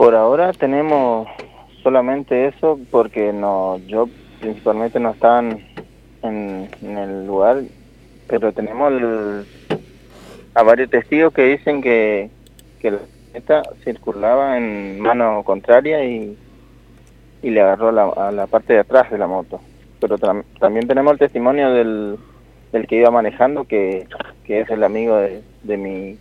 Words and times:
Por 0.00 0.14
ahora 0.14 0.54
tenemos 0.54 1.28
solamente 1.82 2.46
eso 2.46 2.80
porque 2.90 3.34
no, 3.34 3.76
yo 3.86 4.08
principalmente 4.40 4.98
no 4.98 5.10
estaba 5.10 5.40
en, 6.22 6.70
el 6.80 7.26
lugar, 7.26 7.60
pero 8.26 8.50
tenemos 8.50 8.94
a 10.54 10.62
varios 10.62 10.88
testigos 10.88 11.34
que 11.34 11.42
dicen 11.42 11.82
que, 11.82 12.30
que 12.80 12.92
la 12.92 12.98
camioneta 12.98 13.62
circulaba 13.84 14.56
en 14.56 15.00
mano 15.00 15.42
contraria 15.44 16.02
y, 16.02 16.34
y 17.42 17.50
le 17.50 17.60
agarró 17.60 17.90
a 18.18 18.32
la 18.32 18.46
parte 18.46 18.72
de 18.72 18.78
atrás 18.78 19.10
de 19.10 19.18
la 19.18 19.26
moto. 19.26 19.60
Pero 20.00 20.16
también 20.16 20.88
tenemos 20.88 21.12
el 21.12 21.18
testimonio 21.18 21.74
del, 21.74 22.16
del 22.72 22.86
que 22.86 22.96
iba 22.96 23.10
manejando, 23.10 23.64
que, 23.64 24.06
que 24.44 24.60
es 24.60 24.70
el 24.70 24.82
amigo 24.82 25.16
de, 25.16 25.42
de 25.62 25.76
mi 25.76 26.18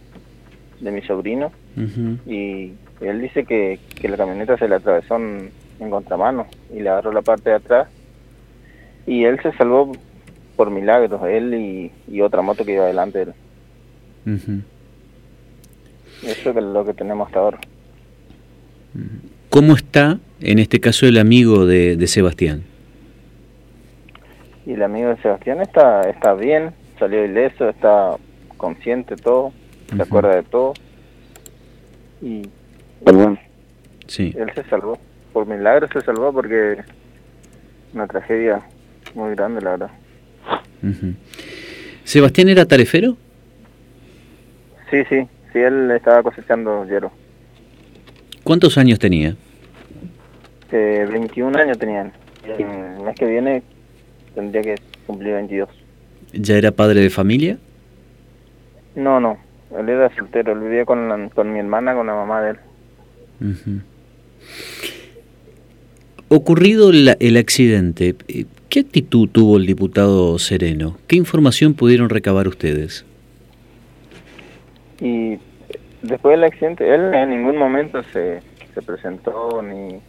de 0.82 0.92
mi 0.92 1.02
sobrino 1.02 1.52
y 2.26 2.74
él 3.02 3.22
dice 3.22 3.46
que, 3.46 3.80
que 4.00 4.08
la 4.08 4.18
camioneta 4.18 4.58
se 4.58 4.68
le 4.68 4.76
atravesó 4.76 5.16
en, 5.16 5.52
contramano 5.90 6.46
y 6.76 6.82
le 6.82 6.90
agarró 6.90 7.14
la 7.14 7.22
parte 7.22 7.52
de 7.52 7.56
atrás 7.56 7.88
y 9.08 9.24
él 9.24 9.40
se 9.42 9.54
salvó 9.54 9.94
por 10.58 10.70
milagros, 10.72 11.22
él 11.30 11.54
y, 12.08 12.22
otra 12.22 12.42
moto 12.42 12.66
que 12.66 12.74
iba 12.74 12.86
delante 12.86 13.20
de 13.20 13.34
él. 14.26 14.64
Eso 16.24 16.50
es 16.50 16.56
lo 16.56 16.86
que 16.86 16.94
tenemos 16.94 17.28
hasta 17.28 17.40
ahora. 17.40 17.60
¿Cómo 19.50 19.74
está 19.74 20.20
en 20.42 20.60
este 20.60 20.82
caso 20.82 21.06
el 21.06 21.18
amigo 21.18 21.66
de, 21.66 21.96
de 21.96 22.08
Sebastián? 22.08 22.64
Y 24.66 24.74
el 24.74 24.84
amigo 24.84 25.10
de 25.10 25.18
Sebastián 25.22 25.62
está, 25.62 26.02
está 26.10 26.34
bien, 26.34 26.72
salió 27.00 27.24
ileso, 27.24 27.70
está 27.70 28.18
consciente 28.58 29.16
todo, 29.16 29.54
se 29.96 30.02
acuerda 30.02 30.36
de 30.36 30.44
todo. 30.44 30.74
Y 32.22 32.50
bueno, 33.02 33.38
sí. 34.08 34.34
él 34.38 34.52
se 34.54 34.64
salvó. 34.64 34.98
Por 35.34 35.46
milagro 35.46 35.88
se 35.92 36.02
salvó 36.02 36.34
porque 36.34 36.80
una 37.94 38.08
tragedia 38.08 38.62
muy 39.14 39.36
grande, 39.36 39.62
la 39.62 39.72
verdad. 39.72 39.92
¿Sebastián 42.04 42.50
era 42.50 42.66
tarefero? 42.66 43.18
Sí, 44.90 45.04
sí, 45.08 45.28
sí, 45.54 45.60
él 45.60 45.92
estaba 45.92 46.24
cosechando 46.24 46.86
hierro. 46.86 47.12
¿Cuántos 48.44 48.78
años 48.78 48.98
tenía? 48.98 49.36
Eh, 50.72 51.08
21 51.12 51.58
años 51.58 51.78
tenían. 51.78 52.12
El 52.48 53.04
mes 53.04 53.16
que 53.16 53.26
viene 53.26 53.62
tendría 54.34 54.62
que 54.62 54.76
cumplir 55.06 55.34
22. 55.34 55.70
¿Ya 56.34 56.56
era 56.56 56.72
padre 56.72 57.02
de 57.02 57.10
familia? 57.10 57.58
No, 58.96 59.20
no, 59.20 59.38
él 59.78 59.90
era 59.90 60.14
soltero, 60.16 60.54
él 60.54 60.60
vivía 60.60 60.86
con, 60.86 61.30
con 61.30 61.54
mi 61.54 61.60
hermana, 61.60 61.94
con 61.94 62.08
la 62.08 62.14
mamá 62.14 62.42
de 62.42 62.52
él. 62.52 62.58
Ocurrido 66.28 66.92
el 66.92 67.38
accidente, 67.38 68.16
¿qué 68.70 68.80
actitud 68.82 69.28
tuvo 69.30 69.58
el 69.58 69.66
diputado 69.66 70.38
Sereno? 70.38 70.98
¿Qué 71.08 71.16
información 71.16 71.74
pudieron 71.74 72.10
recabar 72.10 72.48
ustedes? 72.48 73.06
Y 75.02 75.40
después 76.04 76.34
del 76.38 76.44
accidente, 76.44 76.94
él 76.94 77.14
en 77.14 77.30
ningún 77.32 77.58
momento 77.58 78.04
se, 78.14 78.42
se 78.74 78.82
presentó 78.82 79.62
ni 79.62 80.00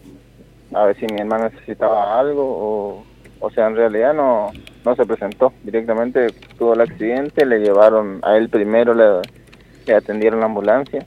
a 0.75 0.85
ver 0.85 0.97
si 0.97 1.07
mi 1.13 1.21
hermana 1.21 1.49
necesitaba 1.49 2.21
algo 2.21 2.43
o, 2.45 3.05
o 3.41 3.51
sea, 3.51 3.69
en 3.69 3.77
realidad 3.77 4.13
no, 4.13 4.51
no 4.85 4.97
se 4.97 5.07
presentó. 5.07 5.53
Directamente 5.65 6.29
tuvo 6.59 6.75
el 6.75 6.83
accidente, 6.83 7.47
le 7.47 7.61
llevaron 7.61 8.21
a 8.23 8.37
él 8.37 8.49
primero, 8.51 8.95
le 8.95 9.95
atendieron 9.95 10.41
la 10.41 10.47
ambulancia 10.47 11.07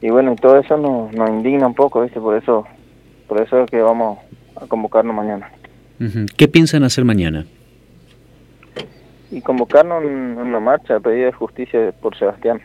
y 0.00 0.10
bueno, 0.10 0.32
y 0.32 0.36
todo 0.36 0.58
eso 0.58 0.76
nos, 0.76 1.12
nos 1.12 1.30
indigna 1.30 1.66
un 1.66 1.74
poco, 1.74 2.02
¿viste? 2.02 2.20
Por 2.20 2.36
eso, 2.36 2.66
por 3.28 3.40
eso 3.40 3.62
es 3.62 3.70
que 3.70 3.80
vamos 3.80 4.18
a 4.56 4.66
convocarnos 4.66 5.14
mañana. 5.14 5.50
¿Qué 6.36 6.48
piensan 6.48 6.84
hacer 6.84 7.04
mañana? 7.04 7.46
Y 9.30 9.40
convocarnos 9.40 10.04
en 10.04 10.38
una 10.38 10.60
marcha, 10.60 11.00
pedido 11.00 11.26
de 11.26 11.32
justicia 11.32 11.92
por 12.00 12.16
Sebastián. 12.16 12.60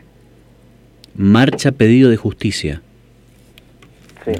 Marcha 1.14 1.72
pedido 1.72 2.10
de 2.10 2.16
justicia. 2.16 2.82
Sí. 4.24 4.32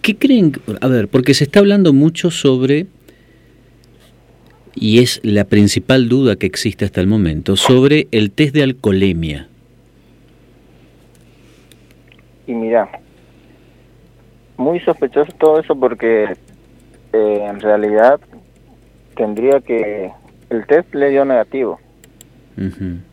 ¿Qué 0.00 0.16
creen? 0.16 0.52
A 0.80 0.88
ver, 0.88 1.08
porque 1.08 1.34
se 1.34 1.44
está 1.44 1.60
hablando 1.60 1.92
mucho 1.92 2.30
sobre, 2.30 2.86
y 4.74 5.00
es 5.00 5.20
la 5.22 5.44
principal 5.44 6.08
duda 6.08 6.36
que 6.36 6.46
existe 6.46 6.84
hasta 6.84 7.00
el 7.00 7.06
momento, 7.06 7.56
sobre 7.56 8.08
el 8.10 8.30
test 8.30 8.54
de 8.54 8.62
alcoholemia. 8.62 9.48
Y 12.46 12.54
mira, 12.54 12.88
muy 14.56 14.80
sospechoso 14.80 15.32
todo 15.38 15.60
eso 15.60 15.74
porque 15.76 16.24
eh, 17.12 17.46
en 17.48 17.60
realidad 17.60 18.20
tendría 19.16 19.60
que... 19.60 20.12
El 20.48 20.64
test 20.66 20.94
le 20.94 21.10
dio 21.10 21.24
negativo, 21.24 21.80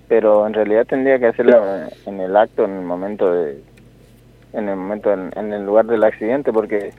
pero 0.07 0.45
en 0.45 0.53
realidad 0.53 0.85
tendría 0.85 1.17
que 1.17 1.25
hacerlo 1.25 1.63
en 2.05 2.19
el 2.19 2.37
acto, 2.37 2.65
en 2.65 2.77
el 2.77 2.85
momento 2.85 3.33
de... 3.33 3.59
En 4.53 4.69
el 4.69 4.75
momento, 4.75 5.11
en, 5.11 5.51
el 5.51 5.65
lugar 5.65 5.87
del 5.87 6.03
accidente, 6.03 6.53
porque 6.53 6.91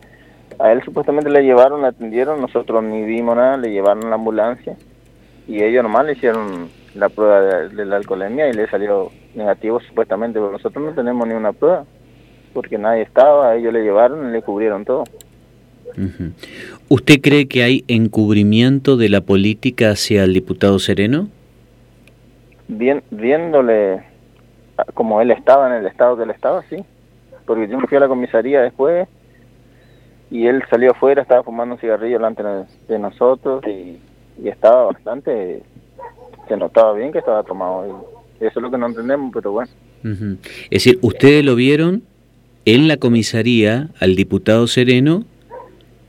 a 0.58 0.72
él 0.72 0.82
supuestamente 0.82 1.30
le 1.30 1.44
llevaron, 1.44 1.82
le 1.82 1.88
atendieron, 1.88 2.40
nosotros 2.40 2.82
ni 2.82 3.04
vimos 3.04 3.36
nada, 3.36 3.56
le 3.56 3.70
llevaron 3.70 4.10
la 4.10 4.16
ambulancia 4.16 4.76
y 5.46 5.62
ellos 5.62 5.84
nomás 5.84 6.04
le 6.04 6.14
hicieron 6.14 6.68
la 6.96 7.08
prueba 7.10 7.40
de, 7.40 7.68
de 7.68 7.84
la 7.84 7.94
alcoholemia 7.94 8.48
y 8.48 8.54
le 8.54 8.66
salió 8.66 9.12
negativo 9.36 9.78
supuestamente, 9.78 10.40
pero 10.40 10.50
nosotros 10.50 10.84
no 10.84 10.92
tenemos 10.94 11.28
ni 11.28 11.34
una 11.34 11.52
prueba 11.52 11.84
porque 12.54 12.78
nadie 12.78 13.02
estaba, 13.02 13.54
ellos 13.56 13.72
le 13.72 13.82
llevaron 13.82 14.28
y 14.28 14.32
le 14.32 14.40
cubrieron 14.40 14.84
todo. 14.84 15.04
¿Usted 16.88 17.20
cree 17.20 17.46
que 17.46 17.62
hay 17.62 17.84
encubrimiento 17.88 18.96
de 18.96 19.08
la 19.08 19.20
política 19.20 19.90
hacia 19.90 20.24
el 20.24 20.32
diputado 20.32 20.78
Sereno? 20.78 21.28
Bien, 22.68 23.02
viéndole 23.10 24.02
como 24.94 25.20
él 25.20 25.30
estaba 25.30 25.68
en 25.68 25.84
el 25.84 25.86
estado 25.86 26.16
que 26.16 26.22
él 26.22 26.30
estaba, 26.30 26.62
sí. 26.68 26.76
Porque 27.44 27.68
yo 27.68 27.78
me 27.78 27.86
fui 27.86 27.96
a 27.96 28.00
la 28.00 28.08
comisaría 28.08 28.62
después 28.62 29.06
y 30.30 30.46
él 30.46 30.62
salió 30.70 30.92
afuera, 30.92 31.22
estaba 31.22 31.42
fumando 31.42 31.74
un 31.74 31.80
cigarrillo 31.80 32.16
delante 32.18 32.42
de 32.88 32.98
nosotros 32.98 33.62
y, 33.66 33.98
estaba 34.44 34.86
bastante, 34.86 35.62
se 36.48 36.56
notaba 36.56 36.92
bien 36.94 37.12
que 37.12 37.18
estaba 37.18 37.44
tomado. 37.44 38.08
Y 38.40 38.46
eso 38.46 38.58
es 38.58 38.62
lo 38.62 38.70
que 38.70 38.78
no 38.78 38.86
entendemos, 38.86 39.30
pero 39.32 39.52
bueno. 39.52 39.70
Es 40.02 40.84
decir, 40.84 40.98
¿ustedes 41.02 41.44
lo 41.44 41.54
vieron 41.54 42.02
en 42.64 42.88
la 42.88 42.96
comisaría 42.96 43.88
al 44.00 44.16
diputado 44.16 44.66
Sereno 44.66 45.24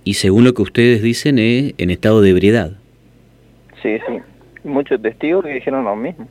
y 0.04 0.16
según 0.16 0.44
lo 0.44 0.54
que 0.54 0.62
ustedes 0.62 1.02
dicen 1.02 1.40
es 1.40 1.74
en 1.78 1.90
estado 1.90 2.22
de 2.22 2.30
ebriedad. 2.30 2.72
Sí, 3.82 3.98
sí. 4.08 4.20
Muchos 4.64 5.02
testigos 5.02 5.44
que 5.44 5.54
dijeron 5.54 5.84
lo 5.84 5.96
mismo. 5.96 6.28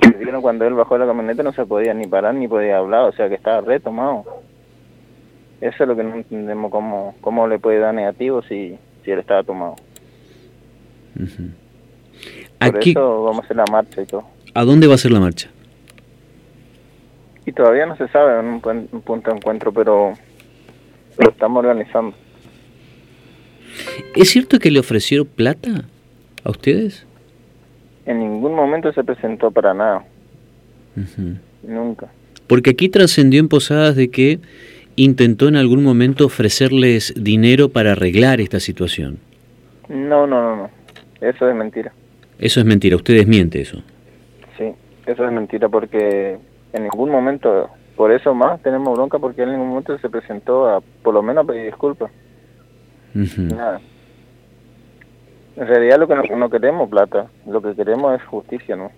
Que 0.00 0.18
dijeron 0.18 0.42
cuando 0.42 0.66
él 0.66 0.74
bajó 0.74 0.94
de 0.94 1.00
la 1.00 1.06
camioneta 1.06 1.42
no 1.42 1.52
se 1.52 1.66
podía 1.66 1.94
ni 1.94 2.06
parar 2.06 2.34
ni 2.34 2.48
podía 2.48 2.78
hablar, 2.78 3.04
o 3.04 3.12
sea 3.12 3.28
que 3.28 3.34
estaba 3.34 3.60
retomado. 3.60 4.24
Eso 5.60 5.82
es 5.84 5.88
lo 5.88 5.96
que 5.96 6.04
no 6.04 6.14
entendemos 6.14 6.70
cómo, 6.70 7.14
cómo 7.20 7.46
le 7.48 7.58
puede 7.58 7.78
dar 7.78 7.94
negativo 7.94 8.42
si, 8.42 8.76
si 9.04 9.10
él 9.10 9.18
estaba 9.20 9.42
tomado. 9.42 9.76
Por 12.58 12.78
eso 12.82 13.24
vamos 13.24 13.42
a 13.42 13.44
hacer 13.44 13.56
la 13.56 13.66
marcha 13.70 14.02
y 14.02 14.06
todo. 14.06 14.24
¿A 14.52 14.64
dónde 14.64 14.86
va 14.86 14.94
a 14.94 14.98
ser 14.98 15.12
la 15.12 15.20
marcha? 15.20 15.50
Y 17.46 17.52
todavía 17.52 17.86
no 17.86 17.96
se 17.96 18.08
sabe 18.08 18.40
en 18.40 18.46
un, 18.46 18.60
punto 19.02 19.30
de 19.30 19.36
encuentro, 19.36 19.72
pero 19.72 20.14
lo 21.18 21.30
estamos 21.30 21.64
organizando. 21.64 22.16
¿Es 24.14 24.30
cierto 24.30 24.58
que 24.58 24.70
le 24.70 24.80
ofrecieron 24.80 25.26
plata 25.26 25.84
a 26.42 26.50
ustedes? 26.50 27.06
En 28.06 28.20
ningún 28.20 28.54
momento 28.54 28.92
se 28.92 29.04
presentó 29.04 29.50
para 29.50 29.74
nada. 29.74 30.04
Nunca. 31.62 32.08
Porque 32.46 32.70
aquí 32.70 32.88
trascendió 32.88 33.40
en 33.40 33.48
Posadas 33.48 33.96
de 33.96 34.10
que 34.10 34.38
intentó 34.96 35.48
en 35.48 35.56
algún 35.56 35.82
momento 35.82 36.26
ofrecerles 36.26 37.14
dinero 37.16 37.68
para 37.68 37.92
arreglar 37.92 38.40
esta 38.40 38.60
situación. 38.60 39.18
No, 39.88 40.26
no, 40.26 40.42
no, 40.42 40.56
no. 40.56 40.70
Eso 41.20 41.48
es 41.48 41.54
mentira. 41.54 41.92
Eso 42.38 42.60
es 42.60 42.66
mentira. 42.66 42.96
Ustedes 42.96 43.26
mienten 43.26 43.62
eso. 43.62 43.82
Sí, 44.58 44.72
eso 45.06 45.24
es 45.24 45.32
mentira 45.32 45.68
porque 45.68 46.38
en 46.74 46.82
ningún 46.82 47.10
momento, 47.10 47.70
por 47.96 48.10
eso 48.10 48.34
más 48.34 48.60
tenemos 48.60 48.96
bronca 48.96 49.20
porque 49.20 49.44
en 49.44 49.52
ningún 49.52 49.68
momento 49.68 49.96
se 49.98 50.10
presentó 50.10 50.68
a, 50.68 50.80
por 50.80 51.14
lo 51.14 51.22
menos 51.22 51.44
a 51.44 51.46
pedir 51.46 51.66
disculpas. 51.66 52.10
Nada. 53.14 53.80
En 55.54 55.68
realidad 55.68 56.00
lo 56.00 56.08
que 56.08 56.34
no, 56.34 56.50
queremos 56.50 56.90
plata, 56.90 57.28
lo 57.46 57.62
que 57.62 57.76
queremos 57.76 58.20
es 58.20 58.26
justicia, 58.26 58.74
¿no? 58.74 58.90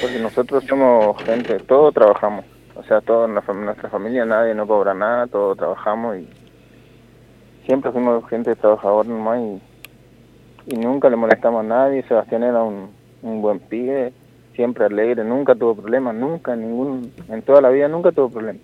Porque 0.00 0.18
nosotros 0.20 0.64
somos 0.64 1.22
gente, 1.22 1.60
todos 1.60 1.94
trabajamos, 1.94 2.44
o 2.74 2.82
sea, 2.82 3.00
toda 3.00 3.28
nuestra 3.28 3.90
familia, 3.90 4.24
nadie 4.24 4.56
no 4.56 4.66
cobra 4.66 4.92
nada, 4.92 5.28
todos 5.28 5.56
trabajamos 5.56 6.18
y 6.18 6.28
siempre 7.64 7.92
fuimos 7.92 8.28
gente 8.28 8.56
trabajadora 8.56 9.08
nomás 9.08 9.38
y 9.40 9.62
y 10.66 10.76
nunca 10.76 11.08
le 11.10 11.16
molestamos 11.16 11.64
a 11.64 11.68
nadie. 11.68 12.04
Sebastián 12.04 12.42
era 12.42 12.62
un, 12.62 12.90
buen 13.22 13.60
pibe, 13.60 14.12
siempre 14.54 14.84
alegre, 14.84 15.24
nunca 15.24 15.54
tuvo 15.54 15.74
problemas, 15.76 16.14
nunca, 16.14 16.56
ningún, 16.56 17.12
en 17.28 17.42
toda 17.42 17.60
la 17.60 17.70
vida 17.70 17.88
nunca 17.88 18.12
tuvo 18.12 18.30
problemas. 18.30 18.62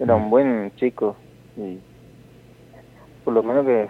Era 0.00 0.16
un 0.16 0.30
buen 0.30 0.72
chico 0.76 1.16
y 1.56 1.78
por 3.24 3.34
lo 3.34 3.42
menos 3.42 3.64
que, 3.64 3.88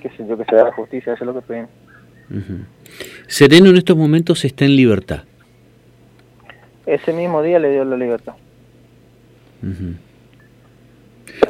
que 0.00 0.10
sé 0.10 0.26
yo, 0.26 0.36
que 0.36 0.44
se 0.44 0.56
da 0.56 0.72
justicia, 0.72 1.14
eso 1.14 1.24
es 1.24 1.26
lo 1.26 1.34
que 1.34 1.42
pedimos. 1.42 1.70
Sereno 3.26 3.70
en 3.70 3.76
estos 3.76 3.96
momentos 3.96 4.44
está 4.44 4.64
en 4.64 4.76
libertad. 4.76 5.24
Ese 6.86 7.12
mismo 7.12 7.42
día 7.42 7.58
le 7.58 7.72
dio 7.72 7.84
la 7.84 7.96
libertad. 7.96 8.34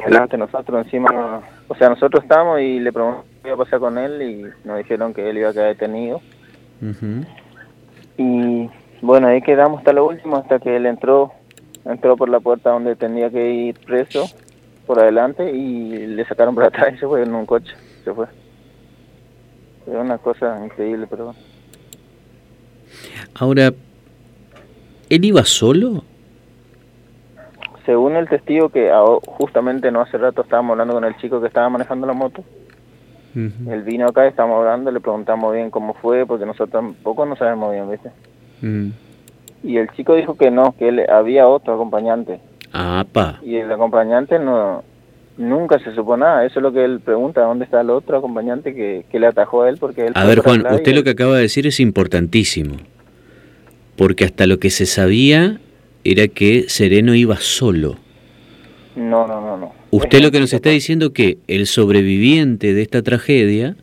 Delante 0.05 0.37
nosotros 0.37 0.85
encima, 0.85 1.41
o 1.67 1.75
sea, 1.75 1.89
nosotros 1.89 2.23
estábamos 2.23 2.59
y 2.61 2.79
le 2.79 2.91
preguntamos 2.91 3.25
qué 3.25 3.30
iba 3.43 3.53
a 3.53 3.57
pasar 3.57 3.79
con 3.79 3.97
él 3.97 4.21
y 4.21 4.67
nos 4.67 4.77
dijeron 4.77 5.13
que 5.13 5.29
él 5.29 5.37
iba 5.37 5.49
a 5.49 5.53
quedar 5.53 5.69
detenido. 5.69 6.21
Y 8.17 8.69
bueno, 9.01 9.27
ahí 9.27 9.41
quedamos 9.41 9.79
hasta 9.79 9.93
lo 9.93 10.07
último, 10.07 10.37
hasta 10.37 10.59
que 10.59 10.75
él 10.75 10.85
entró, 10.85 11.31
entró 11.85 12.15
por 12.17 12.29
la 12.29 12.39
puerta 12.39 12.71
donde 12.71 12.95
tenía 12.95 13.29
que 13.29 13.51
ir 13.51 13.79
preso, 13.79 14.25
por 14.85 14.99
adelante, 14.99 15.51
y 15.51 16.07
le 16.07 16.25
sacaron 16.25 16.55
por 16.55 16.65
atrás 16.65 16.93
y 16.95 16.97
se 16.97 17.07
fue 17.07 17.23
en 17.23 17.33
un 17.33 17.45
coche, 17.45 17.73
se 18.03 18.13
fue. 18.13 18.27
Fue 19.85 19.97
una 19.97 20.17
cosa 20.17 20.63
increíble, 20.63 21.07
pero 21.09 21.33
Ahora, 23.33 23.71
¿él 25.09 25.25
iba 25.25 25.43
solo? 25.45 26.03
Según 27.85 28.15
el 28.15 28.29
testigo 28.29 28.69
que 28.69 28.91
justamente 29.25 29.91
no 29.91 30.01
hace 30.01 30.17
rato 30.17 30.43
estábamos 30.43 30.71
hablando 30.71 30.93
con 30.93 31.05
el 31.05 31.17
chico 31.17 31.41
que 31.41 31.47
estaba 31.47 31.69
manejando 31.69 32.05
la 32.05 32.13
moto, 32.13 32.43
él 33.35 33.83
vino 33.83 34.07
acá, 34.07 34.27
estábamos 34.27 34.59
hablando, 34.59 34.91
le 34.91 34.99
preguntamos 34.99 35.53
bien 35.53 35.69
cómo 35.69 35.93
fue, 35.93 36.25
porque 36.25 36.45
nosotros 36.45 36.71
tampoco 36.71 37.25
no 37.25 37.35
sabemos 37.35 37.71
bien, 37.71 37.89
¿viste? 37.89 38.11
Y 39.63 39.77
el 39.77 39.89
chico 39.91 40.15
dijo 40.15 40.35
que 40.35 40.51
no, 40.51 40.75
que 40.77 40.89
él 40.89 41.05
había 41.09 41.47
otro 41.47 41.73
acompañante. 41.73 42.39
Ah, 42.73 43.05
pa. 43.11 43.39
Y 43.43 43.55
el 43.57 43.71
acompañante 43.71 44.39
no 44.39 44.83
nunca 45.37 45.79
se 45.79 45.93
supo 45.93 46.17
nada. 46.17 46.45
Eso 46.45 46.59
es 46.59 46.63
lo 46.63 46.71
que 46.71 46.83
él 46.83 46.99
pregunta, 46.99 47.41
¿dónde 47.41 47.65
está 47.65 47.81
el 47.81 47.89
otro 47.89 48.17
acompañante 48.17 48.73
que, 48.73 49.19
le 49.19 49.27
atajó 49.27 49.63
a 49.63 49.69
él? 49.69 49.77
porque 49.79 50.07
él 50.07 50.13
A 50.15 50.25
ver, 50.25 50.39
Juan, 50.39 50.65
usted 50.71 50.93
lo 50.93 51.03
que 51.03 51.11
acaba 51.11 51.35
de 51.35 51.43
decir 51.43 51.67
es 51.67 51.79
importantísimo. 51.79 52.77
Porque 53.95 54.25
hasta 54.25 54.47
lo 54.47 54.59
que 54.59 54.69
se 54.69 54.85
sabía 54.85 55.59
era 56.03 56.27
que 56.27 56.65
Sereno 56.67 57.13
iba 57.13 57.37
solo. 57.37 57.97
No, 58.95 59.27
no, 59.27 59.41
no, 59.41 59.57
no. 59.57 59.73
Usted 59.91 60.21
lo 60.21 60.31
que 60.31 60.39
nos 60.39 60.53
está 60.53 60.69
diciendo 60.69 61.13
que 61.13 61.37
el 61.47 61.65
sobreviviente 61.65 62.73
de 62.73 62.81
esta 62.81 63.01
tragedia 63.01 63.75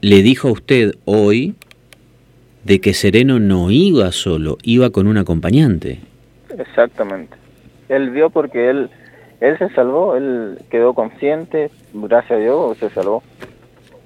le 0.00 0.22
dijo 0.22 0.48
a 0.48 0.52
usted 0.52 0.92
hoy 1.04 1.54
de 2.64 2.80
que 2.80 2.94
Sereno 2.94 3.38
no 3.40 3.70
iba 3.70 4.12
solo, 4.12 4.58
iba 4.62 4.90
con 4.90 5.06
un 5.06 5.16
acompañante. 5.16 6.00
Exactamente. 6.56 7.36
Él 7.88 8.10
vio 8.10 8.30
porque 8.30 8.68
él 8.70 8.90
él 9.42 9.58
se 9.58 9.68
salvó, 9.70 10.14
él 10.14 10.60
quedó 10.70 10.94
consciente, 10.94 11.68
gracias 11.92 12.30
a 12.30 12.36
Dios 12.36 12.78
se 12.78 12.90
salvó. 12.90 13.24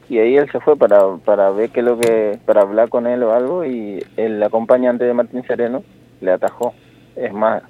Y 0.09 0.19
ahí 0.19 0.35
él 0.35 0.51
se 0.51 0.61
fue 0.61 0.77
para, 0.77 1.17
para 1.27 1.51
ver 1.51 1.69
qué 1.69 1.83
lo 1.83 1.99
que, 1.99 2.39
para 2.47 2.63
hablar 2.63 2.89
con 2.89 3.07
él 3.07 3.23
o 3.23 3.35
algo 3.35 3.63
y 3.63 4.03
el 4.17 4.43
acompañante 4.43 5.05
de 5.05 5.13
Martín 5.13 5.43
Sereno 5.47 5.83
le 6.23 6.31
atajó. 6.33 6.73
Es 7.17 7.35
más, 7.35 7.65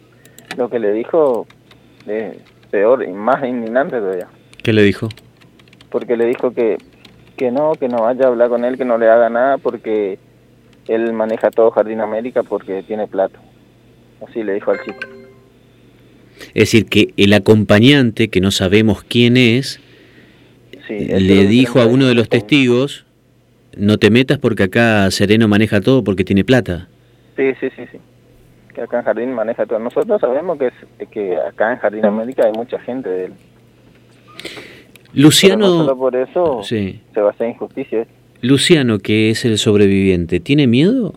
lo 0.56 0.68
que 0.68 0.78
le 0.78 0.92
dijo 0.92 1.46
es 2.06 2.36
peor 2.70 3.04
y 3.04 3.12
más 3.12 3.44
indignante 3.44 3.98
todavía. 3.98 4.28
¿Qué 4.62 4.72
le 4.72 4.82
dijo? 4.82 5.08
Porque 5.90 6.16
le 6.16 6.26
dijo 6.26 6.52
que, 6.52 6.78
que 7.36 7.50
no, 7.50 7.72
que 7.74 7.88
no 7.88 8.02
vaya 8.02 8.24
a 8.24 8.28
hablar 8.28 8.48
con 8.48 8.64
él, 8.64 8.76
que 8.76 8.84
no 8.84 8.98
le 8.98 9.08
haga 9.08 9.28
nada 9.28 9.58
porque 9.58 10.18
él 10.88 11.12
maneja 11.12 11.50
todo 11.50 11.70
Jardín 11.70 12.00
América 12.00 12.42
porque 12.42 12.82
tiene 12.82 13.06
plata. 13.06 13.38
Así 14.26 14.42
le 14.42 14.54
dijo 14.54 14.70
al 14.70 14.82
chico. 14.84 15.00
Es 16.48 16.70
decir, 16.70 16.86
que 16.86 17.12
el 17.16 17.32
acompañante, 17.32 18.28
que 18.28 18.40
no 18.40 18.50
sabemos 18.50 19.02
quién 19.02 19.36
es, 19.36 19.80
le 20.88 21.46
dijo 21.46 21.80
a 21.80 21.86
uno 21.86 22.06
de 22.06 22.14
los 22.14 22.28
testigos, 22.28 23.06
no 23.76 23.98
te 23.98 24.10
metas 24.10 24.38
porque 24.38 24.64
acá 24.64 25.10
Sereno 25.10 25.48
maneja 25.48 25.80
todo 25.80 26.04
porque 26.04 26.24
tiene 26.24 26.44
plata. 26.44 26.88
Sí, 27.36 27.52
sí, 27.60 27.68
sí, 27.76 27.82
sí. 27.92 27.98
Que 28.76 28.82
acá 28.82 28.98
en 28.98 29.04
Jardín 29.04 29.32
maneja 29.32 29.64
todo. 29.64 29.78
Nosotros 29.78 30.20
sabemos 30.20 30.58
que, 30.58 30.66
es, 30.66 31.08
que 31.08 31.34
acá 31.34 31.72
en 31.72 31.78
Jardín 31.78 32.04
América 32.04 32.44
hay 32.44 32.52
mucha 32.52 32.78
gente 32.78 33.08
de 33.08 33.24
él. 33.24 33.32
Luciano... 35.14 35.96
por 35.96 36.14
eso 36.14 36.62
se 36.62 37.00
va 37.16 37.28
a 37.28 37.30
hacer 37.30 37.48
injusticia. 37.48 38.06
Luciano, 38.42 38.98
que 38.98 39.30
es 39.30 39.46
el 39.46 39.56
sobreviviente, 39.56 40.40
¿tiene 40.40 40.66
miedo? 40.66 41.14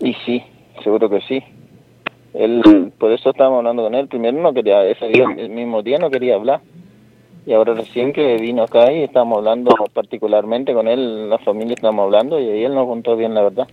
Y 0.00 0.12
sí, 0.26 0.42
seguro 0.84 1.08
que 1.08 1.22
sí. 1.22 1.42
Él, 2.34 2.92
por 2.98 3.10
eso 3.10 3.30
estábamos 3.30 3.60
hablando 3.60 3.84
con 3.84 3.94
él. 3.94 4.08
Primero 4.08 4.38
no 4.38 4.52
quería, 4.52 4.84
ese 4.84 5.08
día, 5.08 5.24
el 5.38 5.48
mismo 5.48 5.82
día 5.82 5.96
no 5.98 6.10
quería 6.10 6.34
hablar. 6.34 6.60
Y 7.46 7.54
ahora 7.54 7.72
recién 7.72 8.12
que 8.12 8.36
vino 8.36 8.64
acá 8.64 8.92
y 8.92 9.02
estamos 9.02 9.38
hablando 9.38 9.74
particularmente 9.94 10.74
con 10.74 10.88
él, 10.88 11.30
la 11.30 11.38
familia 11.38 11.72
estamos 11.72 12.02
hablando 12.04 12.38
y 12.38 12.50
ahí 12.50 12.64
él 12.64 12.74
nos 12.74 12.86
contó 12.86 13.16
bien 13.16 13.32
la 13.32 13.44
verdad. 13.44 13.66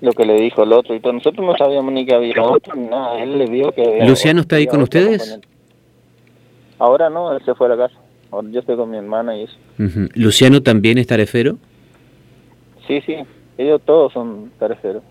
Lo 0.00 0.12
que 0.12 0.26
le 0.26 0.34
dijo 0.40 0.62
el 0.62 0.72
otro 0.72 0.94
y 0.94 1.00
todo. 1.00 1.14
Nosotros 1.14 1.44
no 1.46 1.56
sabíamos 1.56 1.92
ni 1.92 2.04
que 2.04 2.14
había 2.14 2.42
otro 2.42 2.74
ni 2.74 2.86
nada. 2.86 3.22
Él 3.22 3.38
le 3.38 3.46
vio 3.46 3.72
que 3.72 4.04
¿Luciano 4.06 4.40
está 4.40 4.56
ahí 4.56 4.66
con 4.66 4.82
ustedes? 4.82 5.38
Ahora 6.78 7.08
no, 7.08 7.32
él 7.32 7.42
se 7.44 7.54
fue 7.54 7.66
a 7.66 7.70
la 7.70 7.88
casa. 7.88 7.98
Ahora 8.30 8.48
yo 8.50 8.60
estoy 8.60 8.76
con 8.76 8.90
mi 8.90 8.98
hermana 8.98 9.36
y 9.36 9.44
eso. 9.44 9.56
¿Luciano 10.14 10.62
también 10.62 10.98
es 10.98 11.06
tarefero? 11.06 11.56
Sí, 12.86 13.00
sí. 13.06 13.16
Ellos 13.56 13.80
todos 13.84 14.12
son 14.12 14.52
tareferos 14.58 15.02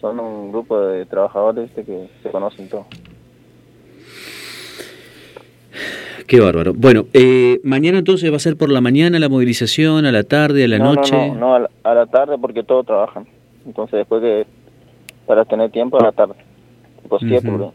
son 0.00 0.18
un 0.18 0.50
grupo 0.50 0.80
de 0.80 1.04
trabajadores 1.06 1.70
que 1.72 2.08
se 2.22 2.30
conocen 2.30 2.68
todos. 2.68 2.86
Qué 6.26 6.40
bárbaro. 6.40 6.72
Bueno, 6.74 7.06
eh, 7.12 7.60
mañana 7.64 7.98
entonces 7.98 8.30
va 8.32 8.36
a 8.36 8.40
ser 8.40 8.56
por 8.56 8.70
la 8.70 8.80
mañana 8.80 9.18
la 9.18 9.28
movilización, 9.28 10.06
a 10.06 10.12
la 10.12 10.22
tarde, 10.22 10.64
a 10.64 10.68
la 10.68 10.78
noche. 10.78 11.16
No, 11.16 11.34
no, 11.34 11.58
no 11.58 11.68
a, 11.82 11.94
la, 11.94 12.06
tarde 12.06 12.38
porque 12.38 12.62
todos 12.62 12.86
trabajan. 12.86 13.26
Entonces 13.70 13.98
después 13.98 14.20
de, 14.20 14.46
para 15.26 15.44
tener 15.44 15.70
tiempo 15.70 15.96
a 16.00 16.06
la 16.06 16.12
tarde. 16.12 16.34
Tipo 17.02 17.72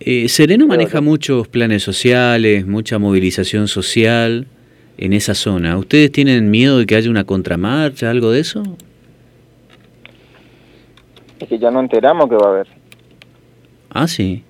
eh, 0.00 0.28
Sereno 0.28 0.66
maneja 0.66 1.00
muchos 1.00 1.46
planes 1.46 1.84
sociales, 1.84 2.66
mucha 2.66 2.98
movilización 2.98 3.68
social 3.68 4.48
en 4.98 5.12
esa 5.12 5.34
zona. 5.34 5.78
¿Ustedes 5.78 6.10
tienen 6.10 6.50
miedo 6.50 6.78
de 6.78 6.86
que 6.86 6.96
haya 6.96 7.08
una 7.08 7.22
contramarcha, 7.22 8.10
algo 8.10 8.32
de 8.32 8.40
eso? 8.40 8.64
Es 11.38 11.48
que 11.48 11.58
ya 11.58 11.70
no 11.70 11.78
enteramos 11.78 12.28
que 12.28 12.34
va 12.34 12.46
a 12.46 12.50
haber. 12.50 12.66
Ah, 13.90 14.08
sí. 14.08 14.42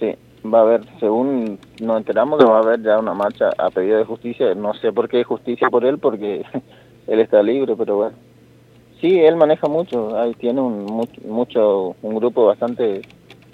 Sí, 0.00 0.14
va 0.44 0.58
a 0.58 0.62
haber, 0.62 0.80
según 0.98 1.60
nos 1.80 1.96
enteramos 1.98 2.40
que 2.40 2.44
va 2.44 2.56
a 2.58 2.62
haber 2.62 2.82
ya 2.82 2.98
una 2.98 3.14
marcha 3.14 3.50
a 3.56 3.70
pedido 3.70 3.98
de 3.98 4.04
justicia. 4.04 4.52
No 4.56 4.74
sé 4.74 4.92
por 4.92 5.08
qué 5.08 5.22
justicia 5.22 5.70
por 5.70 5.84
él, 5.84 5.98
porque 5.98 6.42
él 7.06 7.20
está 7.20 7.40
libre, 7.40 7.76
pero 7.76 7.96
bueno. 7.98 8.27
Sí, 9.00 9.20
él 9.20 9.36
maneja 9.36 9.68
mucho, 9.68 10.18
ahí 10.18 10.34
tiene 10.34 10.60
un 10.60 10.84
mucho 11.24 11.94
un 12.02 12.16
grupo 12.16 12.46
bastante 12.46 13.02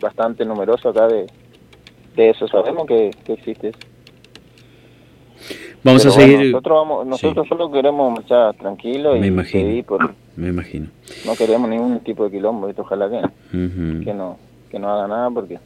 bastante 0.00 0.44
numeroso 0.44 0.88
acá 0.88 1.06
de, 1.06 1.26
de 2.16 2.30
eso, 2.30 2.48
sabemos 2.48 2.86
que, 2.86 3.10
existe 3.26 3.68
eso. 3.68 3.78
Vamos 5.82 6.06
a 6.06 6.10
seguir. 6.10 6.50
nosotros 6.52 6.78
vamos, 6.78 7.06
nosotros 7.06 7.46
solo 7.46 7.70
queremos 7.70 8.12
marchar 8.12 8.54
tranquilo 8.54 9.16
y 9.16 9.44
seguir 9.44 9.84
por, 9.84 10.14
me 10.36 10.48
imagino. 10.48 10.88
No 11.26 11.34
queremos 11.34 11.68
ningún 11.68 12.00
tipo 12.00 12.24
de 12.24 12.30
quilombo, 12.30 12.70
ojalá 12.76 13.10
que, 13.10 13.20
que, 14.02 14.14
no, 14.14 14.38
que 14.70 14.78
no 14.78 14.90
haga 14.90 15.06
nada 15.08 15.30
porque 15.30 15.54
eso 15.54 15.60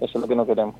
es 0.00 0.14
lo 0.16 0.28
que 0.28 0.36
no 0.36 0.46
queremos. 0.46 0.74